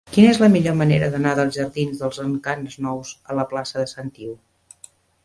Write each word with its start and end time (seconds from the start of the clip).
Quina 0.13 0.29
és 0.35 0.39
la 0.43 0.47
millor 0.53 0.77
manera 0.77 1.09
d'anar 1.15 1.33
dels 1.39 1.59
jardins 1.59 2.01
dels 2.03 2.17
Encants 2.23 2.79
Nous 2.87 3.13
a 3.33 3.37
la 3.41 3.47
plaça 3.53 3.81
de 3.83 3.87
Sant 3.93 4.11
Iu? 4.25 4.33